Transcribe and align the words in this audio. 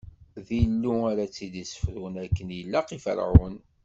D 0.45 0.47
Illu 0.63 0.95
ara 1.11 1.25
t-id-issefrun 1.33 2.15
akken 2.23 2.49
ilaq 2.59 2.89
i 2.97 2.99
Ferɛun. 3.03 3.55